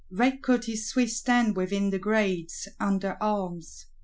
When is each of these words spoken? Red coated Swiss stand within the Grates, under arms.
Red 0.09 0.41
coated 0.41 0.79
Swiss 0.79 1.17
stand 1.19 1.55
within 1.55 1.91
the 1.91 1.99
Grates, 1.99 2.67
under 2.79 3.19
arms. 3.21 3.85